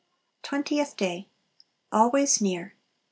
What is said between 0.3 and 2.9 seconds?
Twentieth Day Always Near.